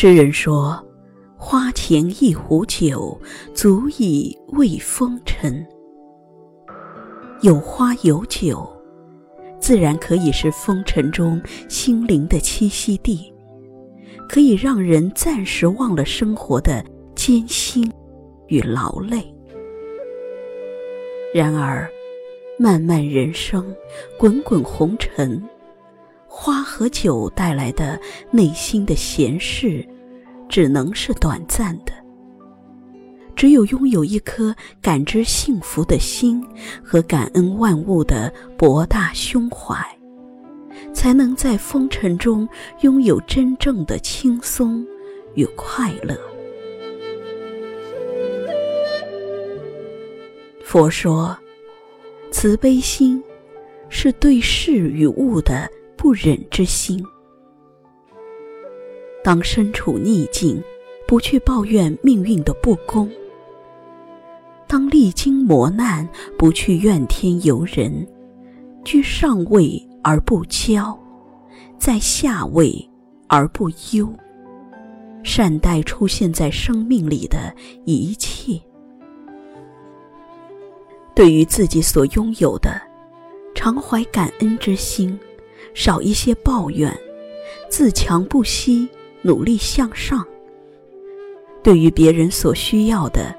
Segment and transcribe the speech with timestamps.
[0.00, 0.80] 诗人说
[1.36, 3.20] ：“花前一壶酒，
[3.52, 5.66] 足以慰风尘。”
[7.42, 8.64] 有花有酒，
[9.58, 13.34] 自然可以是风尘中心灵的栖息地，
[14.28, 16.80] 可以让人暂时忘了生活的
[17.16, 17.90] 艰辛
[18.46, 19.34] 与劳累。
[21.34, 21.90] 然而，
[22.56, 23.74] 漫漫人生，
[24.16, 25.42] 滚滚红尘，
[26.40, 29.84] 花和酒带来的内心的闲适，
[30.48, 31.92] 只能是短暂的。
[33.34, 36.40] 只有拥有一颗感知幸福的心
[36.80, 39.76] 和感恩万物的博大胸怀，
[40.94, 42.48] 才能在风尘中
[42.82, 44.86] 拥有真正的轻松
[45.34, 46.16] 与快乐。
[50.64, 51.36] 佛说，
[52.30, 53.20] 慈悲心
[53.88, 55.68] 是对事与物的
[55.98, 57.04] 不忍之心。
[59.22, 60.62] 当身处逆境，
[61.06, 63.10] 不去抱怨命运的不公。
[64.68, 68.06] 当历经磨难，不去怨天尤人，
[68.84, 70.96] 居上位而不骄，
[71.78, 72.88] 在下位
[73.26, 74.08] 而不忧，
[75.24, 77.52] 善待出现在生命里的
[77.84, 78.58] 一切。
[81.14, 82.80] 对于自己所拥有的，
[83.54, 85.18] 常怀感恩之心，
[85.74, 86.92] 少一些抱怨，
[87.70, 88.88] 自强不息，
[89.22, 90.26] 努力向上。
[91.62, 93.34] 对于别人所需要的，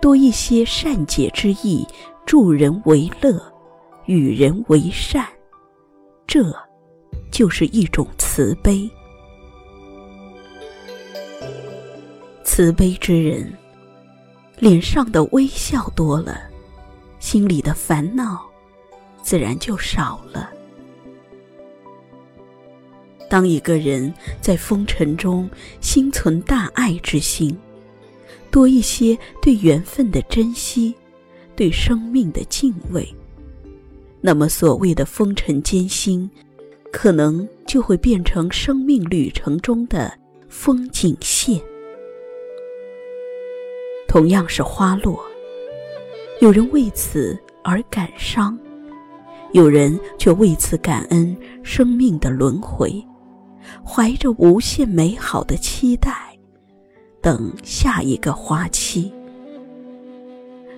[0.00, 1.86] 多一些善解之意，
[2.24, 3.40] 助人为乐，
[4.06, 5.26] 与人为善，
[6.26, 6.54] 这，
[7.30, 8.88] 就是一种慈悲。
[12.44, 13.52] 慈悲之人，
[14.58, 16.42] 脸上的微笑多了，
[17.18, 18.40] 心里的烦恼，
[19.22, 20.50] 自然就少了。
[23.34, 25.50] 当一个人在风尘中
[25.80, 27.58] 心存大爱之心。
[28.48, 30.94] 多一些对缘分的珍惜，
[31.56, 33.12] 对生命的敬畏，
[34.20, 36.30] 那么所谓的风尘艰辛，
[36.92, 40.16] 可能就会变成生命旅程中的
[40.48, 41.60] 风景线。
[44.06, 45.20] 同样是花落，
[46.40, 48.56] 有人为此而感伤，
[49.50, 53.04] 有人却为此感恩生命的轮回，
[53.84, 56.36] 怀着无限美好的期待。
[57.20, 59.12] 等下一个花期。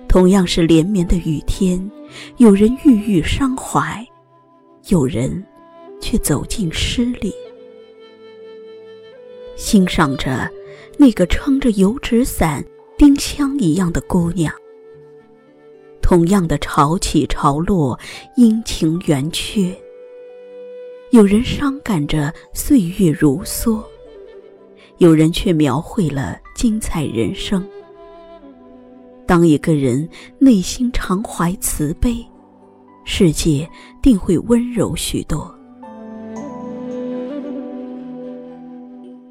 [0.07, 1.91] 同样是连绵的雨天，
[2.37, 4.05] 有人郁郁伤怀，
[4.87, 5.45] 有人
[5.99, 7.33] 却走进诗里，
[9.57, 10.49] 欣赏着
[10.97, 12.63] 那个撑着油纸伞、
[12.97, 14.53] 丁香一样的姑娘。
[16.01, 17.99] 同样的潮起潮落，
[18.37, 19.77] 阴晴圆缺，
[21.11, 23.81] 有人伤感着岁月如梭。
[24.97, 27.65] 有人却描绘了精彩人生。
[29.25, 30.07] 当一个人
[30.39, 32.25] 内心常怀慈悲，
[33.05, 33.69] 世界
[34.01, 35.53] 定会温柔许多。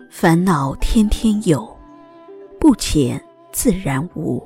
[0.08, 1.68] 烦恼天天有，
[2.58, 3.22] 不减
[3.52, 4.42] 自然无。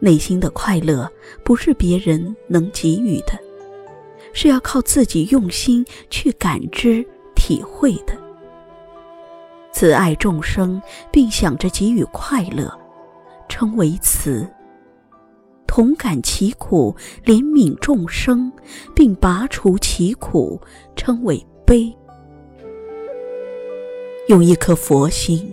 [0.00, 1.08] 内心的快乐
[1.44, 3.38] 不是别人能给予的，
[4.32, 8.20] 是要靠自己用心去感知、体会的。
[9.72, 12.70] 慈爱众生，并想着给予快乐，
[13.48, 14.46] 称为慈；
[15.66, 16.94] 同感其苦，
[17.24, 18.52] 怜悯众生，
[18.94, 20.60] 并拔除其苦，
[20.94, 21.90] 称为悲。
[24.28, 25.52] 用一颗佛心，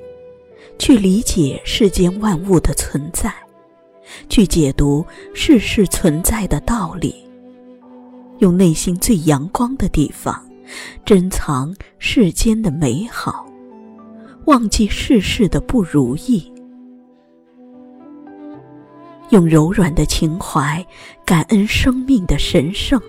[0.78, 3.34] 去理解世间万物的存在，
[4.28, 7.29] 去解读世事存在的道理，
[8.40, 10.46] 用内心最阳光的地方，
[11.06, 13.46] 珍藏世间的美好。
[14.46, 16.52] 忘记世事的不如意，
[19.30, 20.84] 用柔软的情怀
[21.24, 23.00] 感恩生命的神圣，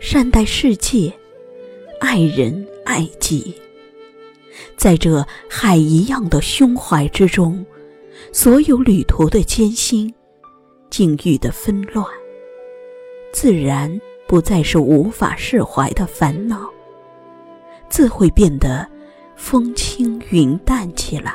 [0.00, 1.12] 善待世界，
[2.00, 3.54] 爱人爱己。
[4.76, 7.64] 在这海一样的胸怀之中，
[8.32, 10.12] 所有旅途的艰辛、
[10.88, 12.06] 境遇的纷乱，
[13.32, 14.00] 自然
[14.32, 16.66] 不再是无法释怀的烦恼，
[17.90, 18.88] 自会变得。
[19.36, 21.34] 风轻云淡起来。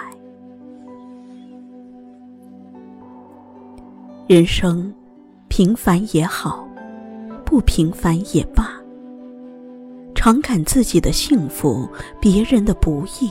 [4.26, 4.92] 人生
[5.48, 6.68] 平凡也好，
[7.46, 8.82] 不平凡也罢，
[10.16, 11.88] 常感自己的幸福，
[12.20, 13.30] 别人的不易，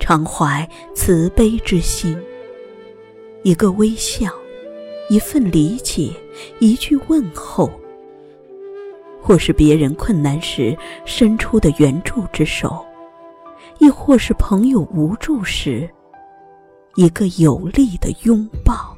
[0.00, 2.18] 常怀慈悲之心。
[3.44, 4.28] 一个微笑，
[5.08, 6.10] 一份理解，
[6.58, 7.70] 一句问候，
[9.30, 12.84] 或是别人困难时伸出的援助之手。
[13.78, 15.88] 亦或是朋友无助时，
[16.96, 18.92] 一个有力的拥抱。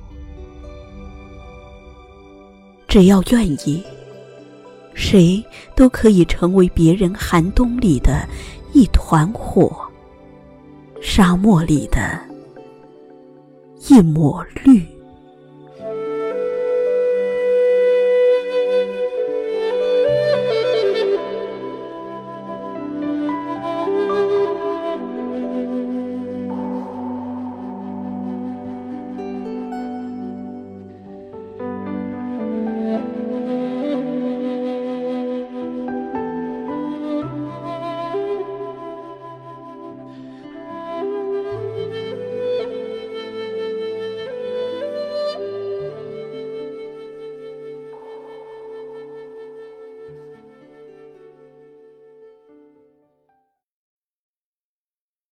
[2.88, 3.84] 只要愿意，
[4.94, 5.44] 谁
[5.76, 8.26] 都可以成为别人寒冬里的
[8.72, 9.70] 一团火，
[11.02, 12.18] 沙漠里的
[13.86, 14.82] 一抹绿。